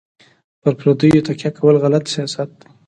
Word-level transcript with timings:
په 0.61 0.69
پردیو 0.79 1.25
تکیه 1.27 1.51
کول 1.57 1.75
غلط 1.83 2.03
سیاست 2.13 2.49
دی. 2.59 2.67